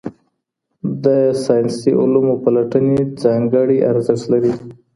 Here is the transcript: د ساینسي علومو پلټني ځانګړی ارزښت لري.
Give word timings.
د 1.03 1.05
ساینسي 1.43 1.91
علومو 2.01 2.33
پلټني 2.43 2.97
ځانګړی 3.23 3.77
ارزښت 3.91 4.25
لري. 4.33 4.53